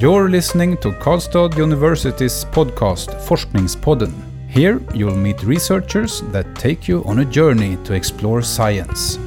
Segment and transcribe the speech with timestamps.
[0.00, 4.14] You're listening to Karlstad University's podcast Forskningspodden.
[4.48, 9.18] Here you'll meet researchers that take you on a journey to explore science.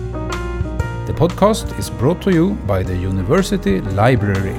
[1.06, 4.56] The podcast is brought to you by the University Library.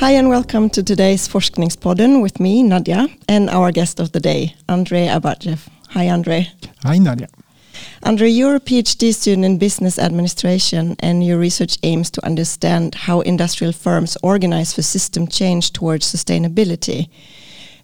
[0.00, 4.56] Hi and welcome to today's Forskningspodden with me, Nadia, and our guest of the day,
[4.68, 5.68] Andrei Abajev.
[5.90, 6.50] Hi, Andrei.
[6.82, 7.28] Hi, Nadia.
[8.02, 13.20] Andrei, you're a PhD student in business administration, and your research aims to understand how
[13.22, 17.08] industrial firms organize for system change towards sustainability.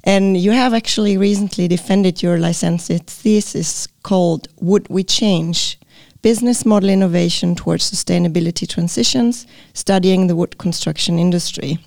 [0.05, 5.79] And you have actually recently defended your licentiate thesis called Would We Change?
[6.23, 11.79] Business Model Innovation Towards Sustainability Transitions, studying the wood construction industry.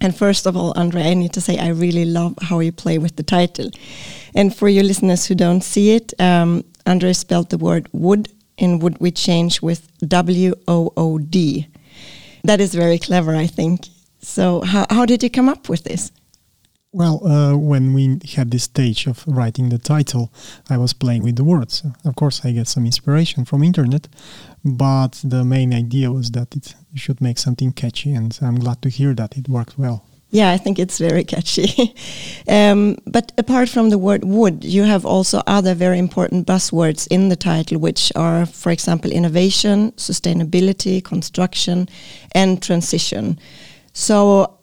[0.00, 2.98] And first of all, Andre, I need to say I really love how you play
[2.98, 3.70] with the title.
[4.34, 8.80] And for your listeners who don't see it, um, Andre spelled the word wood in
[8.80, 11.68] Would We Change with W O O D.
[12.42, 13.86] That is very clever, I think.
[14.20, 16.10] So, how, how did you come up with this?
[16.92, 20.32] Well, uh, when we had this stage of writing the title,
[20.68, 21.84] I was playing with the words.
[22.04, 24.08] Of course, I get some inspiration from internet,
[24.64, 28.88] but the main idea was that it should make something catchy, and I'm glad to
[28.88, 30.04] hear that it worked well.
[30.30, 31.94] Yeah, I think it's very catchy.
[32.48, 37.28] um, but apart from the word wood, you have also other very important buzzwords in
[37.28, 41.88] the title, which are, for example, innovation, sustainability, construction,
[42.32, 43.40] and transition.
[43.92, 44.58] So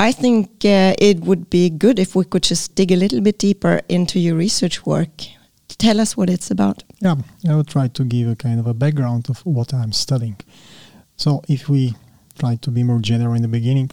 [0.00, 3.38] I think uh, it would be good if we could just dig a little bit
[3.38, 5.10] deeper into your research work.
[5.78, 6.82] Tell us what it's about.
[7.00, 7.16] Yeah,
[7.48, 10.38] I will try to give a kind of a background of what I'm studying.
[11.16, 11.94] So, if we
[12.38, 13.90] try to be more general in the beginning,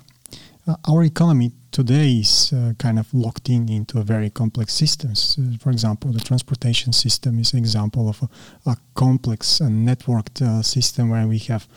[0.87, 5.37] our economy today is uh, kind of locked in into a very complex systems.
[5.39, 10.41] Uh, for example, the transportation system is an example of a, a complex and networked
[10.41, 11.67] uh, system where we have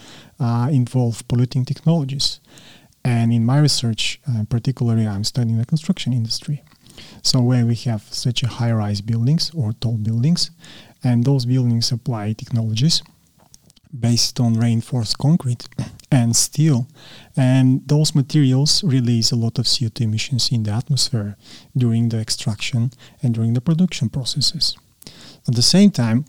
[0.41, 2.41] uh, involved polluting technologies.
[3.05, 6.63] And in my research, uh, particularly, I'm studying the construction industry.
[7.23, 10.51] So where we have such a high-rise buildings or tall buildings,
[11.05, 13.03] and those buildings apply technologies
[13.99, 15.69] based on reinforced concrete
[16.11, 16.87] and steel,
[17.37, 21.37] and those materials release a lot of CO2 emissions in the atmosphere
[21.77, 22.91] during the extraction
[23.23, 24.77] and during the production processes.
[25.47, 26.25] At the same time,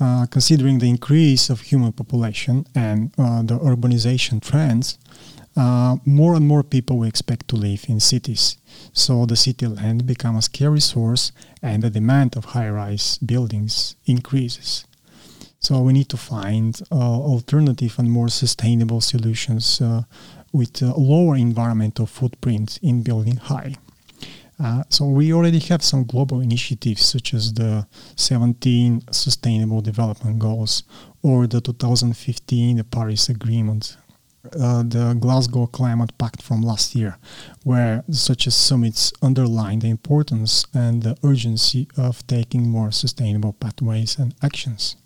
[0.00, 4.98] uh, considering the increase of human population and uh, the urbanization trends,
[5.56, 8.56] uh, more and more people we expect to live in cities.
[8.92, 11.32] So the city land becomes a scarce resource
[11.62, 14.84] and the demand of high-rise buildings increases.
[15.64, 20.02] So we need to find uh, alternative and more sustainable solutions uh,
[20.52, 23.76] with a lower environmental footprint in building high.
[24.62, 27.86] Uh, so we already have some global initiatives such as the
[28.16, 30.82] 17 Sustainable Development Goals
[31.22, 33.96] or the 2015 the Paris Agreement
[34.60, 37.16] uh, the Glasgow Climate Pact from last year,
[37.62, 44.18] where such as summits underline the importance and the urgency of taking more sustainable pathways
[44.18, 44.96] and actions.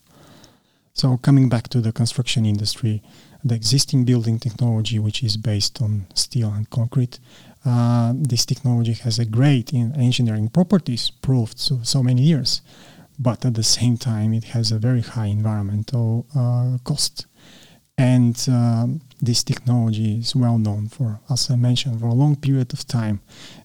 [0.98, 3.04] So, coming back to the construction industry,
[3.44, 7.20] the existing building technology, which is based on steel and concrete,
[7.64, 12.62] uh, this technology has a great in engineering properties proved so, so many years,
[13.16, 17.26] but at the same time, it has a very high environmental uh, cost.
[17.96, 22.72] And um, this technology is well known for, as I mentioned, for a long period
[22.72, 23.20] of time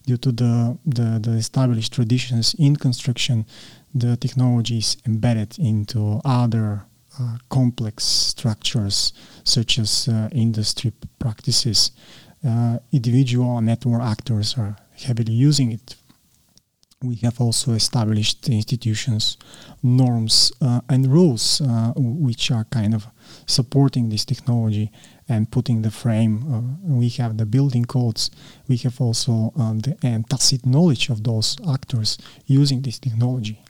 [0.06, 3.44] due to the, the, the established traditions in construction.
[3.92, 6.86] The technology is embedded into other
[7.20, 9.12] uh, complex structures
[9.44, 11.92] such as uh, industry practices.
[12.46, 15.96] Uh, individual network actors are heavily using it.
[17.02, 19.36] We have also established institutions,
[19.82, 23.06] norms, uh, and rules uh, which are kind of
[23.46, 24.90] supporting this technology
[25.28, 26.34] and putting the frame.
[26.50, 28.30] Uh, we have the building codes.
[28.68, 33.60] We have also the tacit knowledge of those actors using this technology.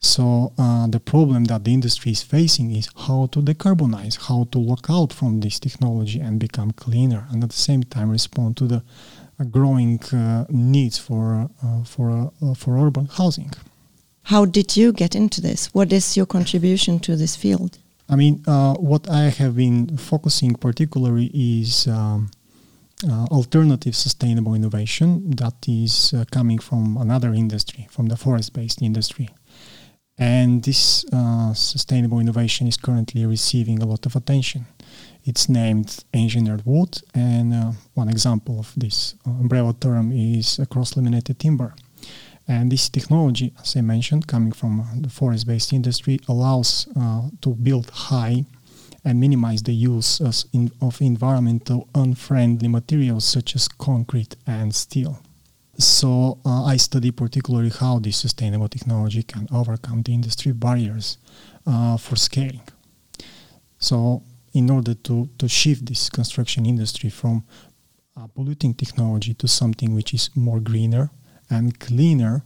[0.00, 4.58] So uh, the problem that the industry is facing is how to decarbonize, how to
[4.58, 8.66] lock out from this technology and become cleaner, and at the same time respond to
[8.66, 8.82] the
[9.38, 13.52] uh, growing uh, needs for uh, for for urban housing.
[14.24, 15.68] How did you get into this?
[15.74, 17.78] What is your contribution to this field?
[18.08, 22.30] I mean, uh, what I have been focusing particularly is um,
[23.08, 29.28] uh, alternative sustainable innovation that is uh, coming from another industry, from the forest-based industry.
[30.20, 34.66] And this uh, sustainable innovation is currently receiving a lot of attention.
[35.24, 41.38] It's named engineered wood, and uh, one example of this umbrella term is a cross-laminated
[41.38, 41.74] timber.
[42.46, 47.54] And this technology, as I mentioned, coming from uh, the forest-based industry, allows uh, to
[47.54, 48.44] build high
[49.02, 50.20] and minimize the use
[50.52, 55.22] in, of environmental unfriendly materials such as concrete and steel.
[55.80, 61.16] So uh, I study particularly how this sustainable technology can overcome the industry barriers
[61.66, 62.60] uh, for scaling.
[63.78, 64.22] So
[64.52, 67.44] in order to, to shift this construction industry from
[68.14, 71.10] uh, polluting technology to something which is more greener
[71.48, 72.42] and cleaner,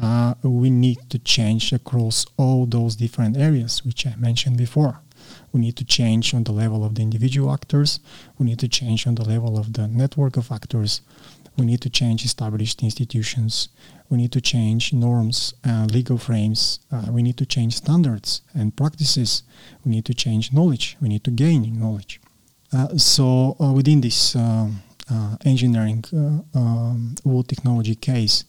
[0.00, 5.00] uh, we need to change across all those different areas which I mentioned before.
[5.52, 8.00] We need to change on the level of the individual actors.
[8.38, 11.00] We need to change on the level of the network of actors.
[11.58, 13.68] We need to change established institutions.
[14.08, 16.78] We need to change norms, uh, legal frames.
[16.90, 19.42] Uh, we need to change standards and practices.
[19.84, 20.96] We need to change knowledge.
[21.00, 22.20] We need to gain knowledge.
[22.72, 24.68] Uh, so uh, within this uh,
[25.10, 26.04] uh, engineering
[26.54, 28.44] um, wood technology case,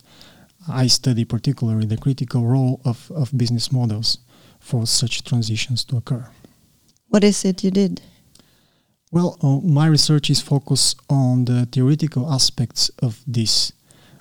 [0.67, 4.19] I study particularly the critical role of, of business models
[4.59, 6.29] for such transitions to occur.
[7.07, 8.01] What is it you did?
[9.11, 13.71] Well, uh, my research is focused on the theoretical aspects of this,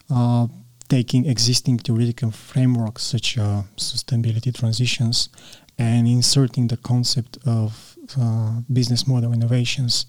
[0.08, 0.46] uh,
[0.88, 5.28] taking existing theoretical frameworks such as uh, sustainability transitions
[5.76, 10.06] and inserting the concept of uh, business model innovations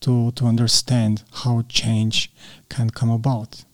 [0.00, 2.32] to, to understand how change
[2.68, 3.64] can come about.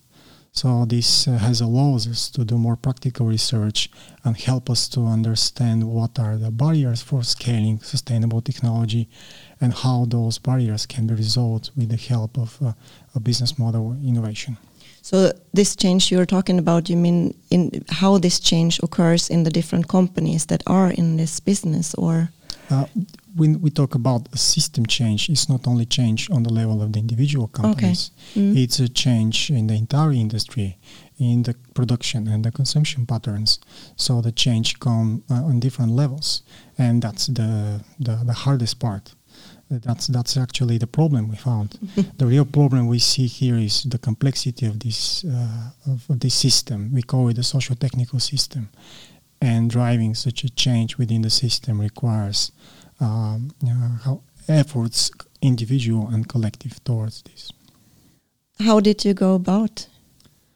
[0.54, 3.88] So this uh, has allowed us to do more practical research
[4.22, 9.08] and help us to understand what are the barriers for scaling sustainable technology
[9.62, 12.72] and how those barriers can be resolved with the help of uh,
[13.14, 14.58] a business model innovation.
[15.00, 19.50] So this change you're talking about, you mean in how this change occurs in the
[19.50, 22.28] different companies that are in this business or?
[22.70, 22.84] Uh,
[23.34, 26.92] when we talk about a system change, it's not only change on the level of
[26.92, 28.10] the individual companies.
[28.32, 28.40] Okay.
[28.40, 28.56] Mm.
[28.56, 30.78] It's a change in the entire industry,
[31.18, 33.58] in the production and the consumption patterns.
[33.96, 36.42] So the change come uh, on different levels,
[36.78, 39.14] and that's the, the, the hardest part.
[39.70, 41.78] That's that's actually the problem we found.
[42.18, 46.34] the real problem we see here is the complexity of this uh, of, of this
[46.34, 46.92] system.
[46.92, 48.68] We call it a socio-technical system,
[49.40, 52.52] and driving such a change within the system requires
[53.02, 54.16] um, uh,
[54.48, 55.10] efforts,
[55.40, 57.52] individual and collective, towards this.
[58.60, 59.86] How did you go about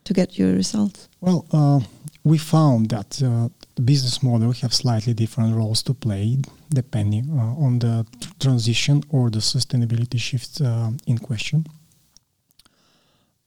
[0.05, 1.09] to get your results?
[1.19, 1.81] Well, uh,
[2.23, 6.37] we found that uh, the business model have slightly different roles to play
[6.69, 8.05] depending uh, on the
[8.39, 11.65] transition or the sustainability shift uh, in question.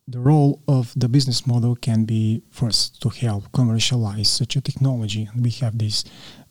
[0.09, 5.29] The role of the business model can be first to help commercialize such a technology.
[5.33, 6.05] And we have this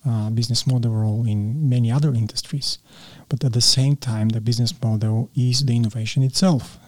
[0.06, 2.80] uh, business model role in many other industries.
[3.28, 6.80] But at the same time, the business model is the innovation itself.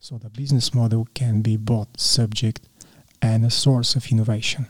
[0.00, 2.60] So the business model can be both subject
[3.20, 4.66] and a source of innovation.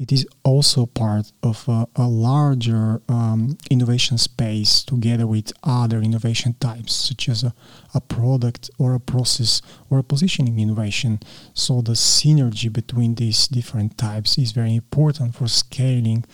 [0.00, 6.54] It is also part of a, a larger um, innovation space together with other innovation
[6.58, 7.52] types, such as a,
[7.92, 9.60] a product or a process
[9.90, 11.20] or a positioning innovation.
[11.52, 16.24] So the synergy between these different types is very important for scaling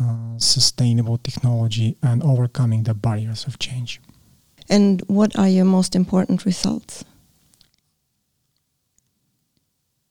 [0.00, 4.00] uh, sustainable technology and overcoming the barriers of change.
[4.68, 7.04] And what are your most important results?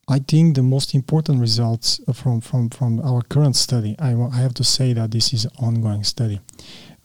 [0.08, 4.56] I think the most important results from, from, from our current study, I, I have
[4.56, 6.42] to say that this is an ongoing study,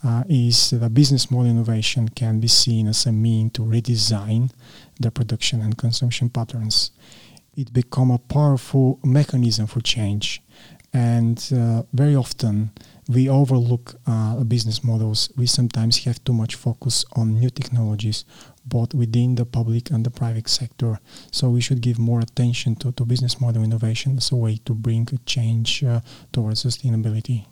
[0.02, 4.50] uh, is that business model innovation can be seen as a mean to redesign
[4.98, 6.92] the production and consumption patterns.
[7.56, 10.42] It become a powerful mechanism for change
[10.94, 12.70] and uh, very often
[13.08, 15.28] we overlook uh, business models.
[15.36, 18.24] We sometimes have too much focus on new technologies,
[18.64, 20.98] both within the public and the private sector.
[21.30, 24.72] So we should give more attention to, to business model innovation as a way to
[24.72, 26.00] bring a change uh,
[26.32, 27.44] towards sustainability.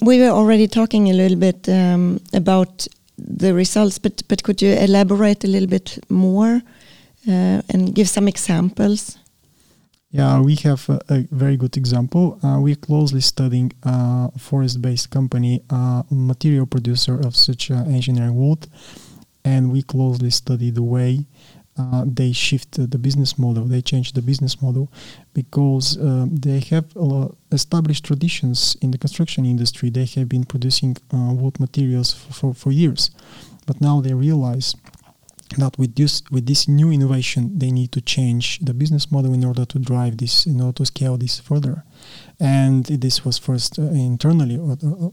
[0.00, 2.86] We were already talking a little bit um, about
[3.18, 6.62] the results, but but could you elaborate a little bit more
[7.28, 9.18] uh, and give some examples?
[10.14, 12.38] Yeah, we have a, a very good example.
[12.40, 18.68] Uh, we're closely studying a forest-based company, uh, material producer of such uh, engineering wood,
[19.44, 21.26] and we closely study the way
[21.76, 23.64] uh, they shift the business model.
[23.64, 24.88] They change the business model
[25.32, 26.86] because uh, they have
[27.50, 29.90] established traditions in the construction industry.
[29.90, 33.10] They have been producing uh, wood materials for, for, for years,
[33.66, 34.76] but now they realize
[35.58, 39.44] that with this with this new innovation they need to change the business model in
[39.44, 41.84] order to drive this in order to scale this further.
[42.40, 45.10] And this was first uh, internally uh, uh,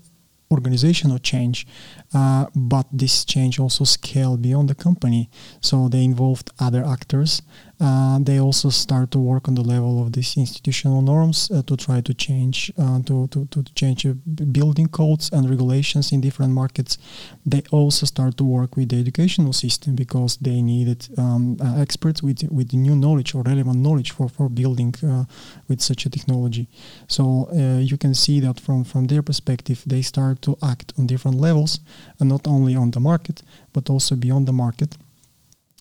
[0.51, 1.65] organizational change
[2.13, 5.29] uh, but this change also scaled beyond the company.
[5.61, 7.41] So they involved other actors
[7.81, 11.75] Uh, they also start to work on the level of these institutional norms uh, to
[11.75, 14.13] try to change uh, to, to, to change uh,
[14.51, 16.99] building codes and regulations in different markets.
[17.43, 22.21] They also start to work with the educational system because they needed um, uh, experts
[22.21, 25.25] with with new knowledge or relevant knowledge for for building uh,
[25.67, 26.67] with such a technology.
[27.07, 27.49] So
[27.91, 31.79] you can see that from from their perspective, they start to act on different levels
[32.19, 33.41] and not only on the market
[33.73, 34.97] but also beyond the market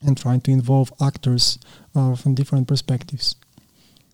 [0.06, 1.58] and trying to involve actors
[1.94, 3.36] uh, from different perspectives.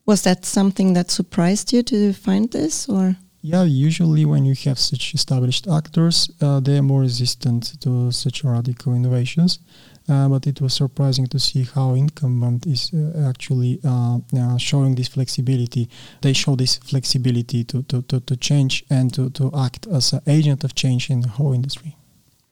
[0.05, 3.17] Was that something that surprised you to find this, or?
[3.43, 8.43] Yeah, usually when you have such established actors, uh, they are more resistant to such
[8.45, 9.61] radical innovations.
[10.09, 14.95] Uh, but it was surprising to see how incumbent is uh, actually uh, uh, showing
[14.95, 15.89] this flexibility.
[16.23, 20.21] They show this flexibility to, to, to, to change and to, to act as an
[20.29, 21.97] agent of change in the whole industry.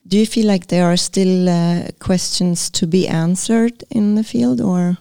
[0.06, 4.61] Do you feel like there are still uh, questions to be answered in the field,
[4.61, 4.99] or?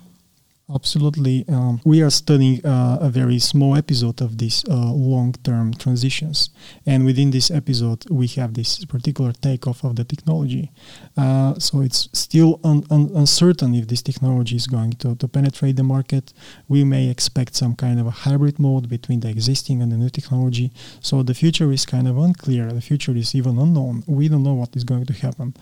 [0.73, 1.45] Absolutely.
[1.49, 6.49] Um, we are studying uh, a very small episode of these uh, long-term transitions.
[6.85, 10.71] And within this episode, we have this particular takeoff of the technology.
[11.15, 15.75] Uh, so it's still un- un- uncertain if this technology is going to, to penetrate
[15.75, 16.33] the market.
[16.67, 20.09] We may expect some kind of a hybrid mode between the existing and the new
[20.09, 20.71] technology.
[21.01, 22.71] So the future is kind of unclear.
[22.71, 24.03] The future is even unknown.
[24.07, 25.53] We don't know what is going to happen.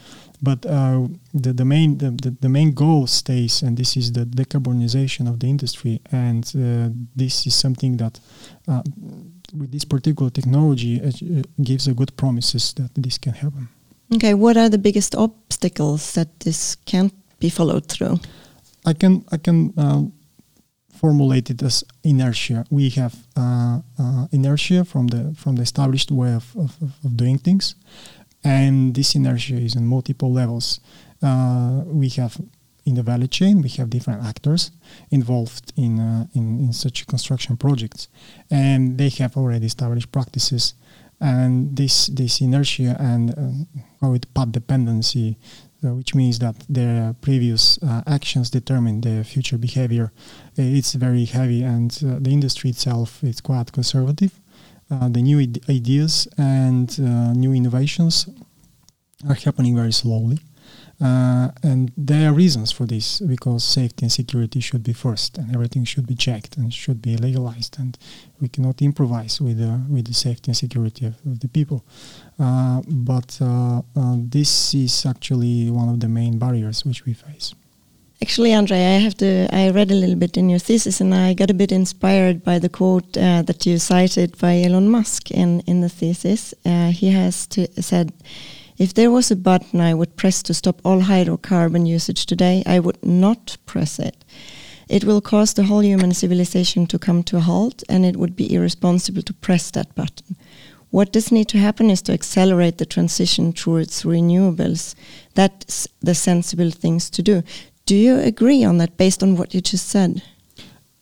[0.42, 4.26] But uh, the, the main the, the, the, main goal stays, and this is the
[4.26, 6.02] decarbonization of the industry.
[6.12, 8.20] And uh, this is something that,
[8.68, 8.82] uh,
[9.58, 11.12] with this particular technology, uh,
[11.64, 13.68] gives a good promises that this can happen.
[14.14, 18.20] Okay, what are the biggest obstacles that this can't be followed through?
[18.86, 20.04] I can I can uh,
[21.00, 22.66] formulate it as inertia.
[22.70, 23.80] We have uh,
[24.32, 27.76] inertia from the from the established way of, of, of doing things
[28.44, 30.80] and this inertia is on multiple levels.
[31.22, 32.38] Uh, we have
[32.86, 34.72] in the value chain, we have different actors
[35.12, 38.08] involved in, uh, in, in such construction projects,
[38.50, 40.74] and they have already established practices.
[41.20, 45.38] And this this inertia and uh, call it path dependency,
[45.84, 50.12] uh, which means that their previous uh, actions determine their future behavior.
[50.58, 54.32] It's very heavy, and uh, the industry itself is quite conservative
[54.92, 58.28] uh, the new ideas and uh, new innovations
[59.28, 60.40] are happening very slowly.
[61.02, 65.54] Uh, and there are reasons for this because safety and security should be first, and
[65.56, 67.80] everything should be checked and should be legalized.
[67.80, 67.98] And
[68.40, 71.84] we cannot improvise with the with the safety and security of, of the people.
[72.40, 77.56] Uh, but uh, uh, this is actually one of the main barriers which we face.
[78.24, 79.48] Actually, Andre, I have to.
[79.52, 82.60] I read a little bit in your thesis, and I got a bit inspired by
[82.60, 86.54] the quote uh, that you cited by Elon Musk in in the thesis.
[86.64, 88.14] Uh, he has to, said,
[88.84, 92.80] "If there was a button I would press to stop all hydrocarbon usage today, I
[92.80, 94.18] would not press it.
[94.88, 98.36] It will cause the whole human civilization to come to a halt, and it would
[98.36, 100.36] be irresponsible to press that button."
[100.92, 104.96] What does need to happen is to accelerate the transition towards renewables.
[105.36, 107.44] That's the sensible things to do.
[107.86, 110.22] Do you agree on that based on what you just said?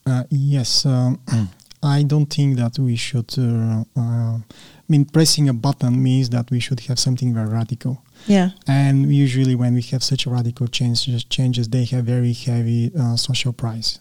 [0.06, 0.86] Uh, yes.
[0.86, 1.20] Um,
[1.84, 3.34] I don't think that we should.
[3.38, 4.40] Uh, uh,
[4.90, 8.04] mean, pressing a button means that we should have something very radical.
[8.28, 8.50] Yeah.
[8.68, 13.16] And usually, when we have such a radical changes, changes they have very heavy uh,
[13.16, 14.00] social price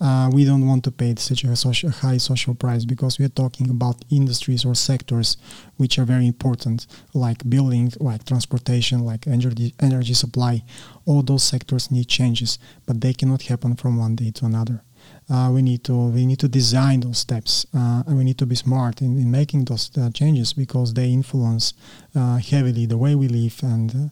[0.00, 3.30] uh, we don't want to pay such a, social, high social price because we are
[3.30, 5.36] talking about industries or sectors
[5.76, 10.62] which are very important, like building, like transportation, like energy, energy supply.
[11.06, 14.82] All those sectors need changes, but they cannot happen from one day to another.
[15.30, 18.44] Uh, we need to we need to design those steps uh, and we need to
[18.44, 21.72] be smart in, in making those uh, changes because they influence
[22.14, 24.08] uh, heavily the way we live and uh,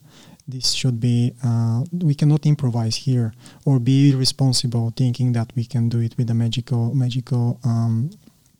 [0.47, 3.33] this should be uh, we cannot improvise here
[3.65, 8.09] or be irresponsible thinking that we can do it with a magical magical um,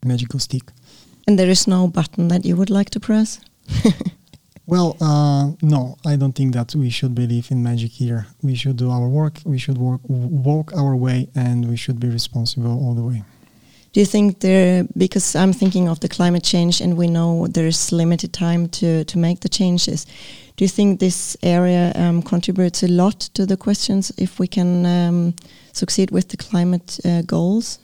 [0.06, 0.72] magical stick.
[1.28, 3.40] And there is no button that you would like to press
[4.66, 8.28] well uh, no i don't think that we should believe in magic here.
[8.42, 12.10] We should do our work we should work walk our way and we should be
[12.10, 13.24] responsible all the way.
[13.94, 17.92] Do you think there because i'm thinking of the climate change and we know there's
[17.92, 20.06] limited time to to make the changes
[20.56, 24.86] do you think this area um, contributes a lot to the questions if we can
[24.86, 25.36] um,
[25.72, 27.80] succeed with the climate uh, goals?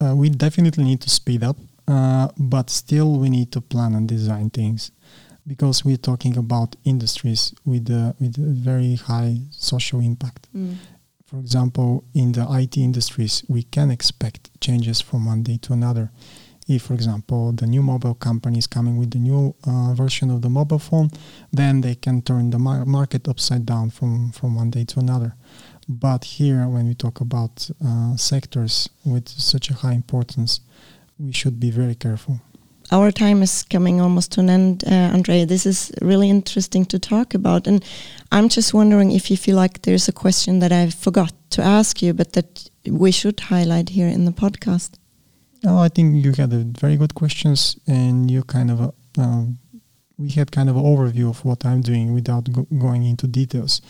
[0.00, 1.56] Uh, we definitely need to speed up,
[1.86, 4.90] uh, but still we need to plan and design things
[5.46, 7.88] because we're talking about industries with
[8.20, 10.48] with very high social impact.
[10.54, 10.76] Mm.
[11.26, 16.10] For example, in the IT industries, we can expect changes from one day to another
[16.66, 20.42] if, for example, the new mobile company is coming with the new uh, version of
[20.42, 21.10] the mobile phone,
[21.52, 25.34] then they can turn the mar- market upside down from, from one day to another.
[25.88, 30.60] But here, when we talk about uh, sectors with such a high importance,
[31.18, 32.40] we should be very careful.
[32.90, 35.44] Our time is coming almost to an end, uh, Andre.
[35.44, 37.66] This is really interesting to talk about.
[37.66, 37.84] And
[38.30, 42.02] I'm just wondering if you feel like there's a question that I forgot to ask
[42.02, 44.90] you, but that we should highlight here in the podcast.
[45.62, 49.44] No, I think you had very good questions, and you kind of uh,
[50.18, 53.80] we had kind of an overview of what I'm doing without go going into details.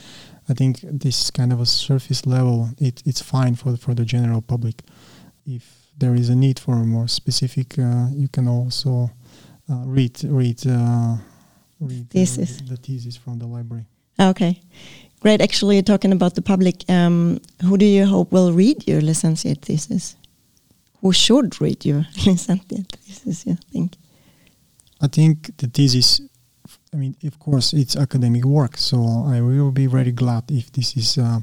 [0.49, 4.41] I think this kind of a surface level, it, it's fine for for the general
[4.41, 4.83] public.
[5.45, 9.11] If there is a need for a more specific, uh, you can also
[9.71, 11.17] uh, read read uh,
[11.81, 12.61] read thesis.
[12.69, 13.87] the thesis from the library.
[14.21, 14.61] Okay,
[15.21, 15.41] great.
[15.41, 20.17] Actually, talking about the public, um, who do you hope will read your licentiate thesis?
[21.01, 23.47] Who should read your licentiate thesis?
[23.47, 23.97] You think?
[25.01, 26.21] I think the thesis.
[26.93, 30.97] I mean, of course, it's academic work, so I will be very glad if this
[30.97, 31.41] is uh,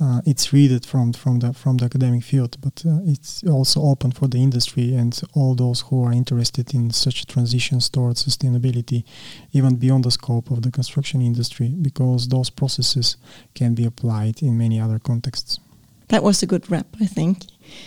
[0.00, 4.12] uh, it's read from from the from the academic field, but uh, it's also open
[4.12, 9.04] for the industry and all those who are interested in such transitions towards sustainability,
[9.52, 13.16] even beyond the scope of the construction industry, because those processes
[13.54, 15.58] can be applied in many other contexts.
[16.08, 17.38] That was a good wrap, I think.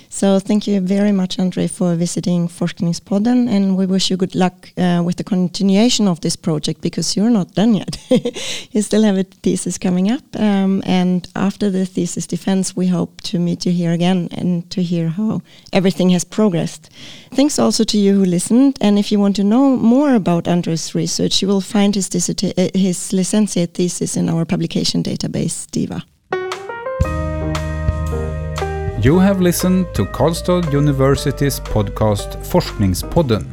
[0.09, 4.71] So thank you very much, Andre, for visiting Forskningspodden, and we wish you good luck
[4.77, 7.97] uh, with the continuation of this project because you're not done yet.
[8.71, 13.21] you still have a thesis coming up, um, and after the thesis defense, we hope
[13.21, 15.41] to meet you here again and to hear how
[15.73, 16.89] everything has progressed.
[17.33, 20.93] Thanks also to you who listened, and if you want to know more about Andre's
[20.93, 26.03] research, you will find his, uh, his licentiate thesis in our publication database, DIVA.
[29.03, 33.47] You have listened to Karlstad University's podcast Forskningspodden.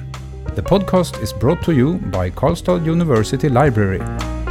[0.55, 4.03] The podcast is brought to you by Karlstad University Library.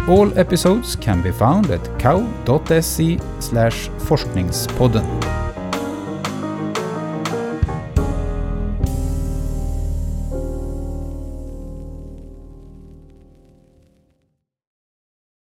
[0.08, 3.20] All episodes can be found at kau.se
[4.08, 5.27] forskningspodden.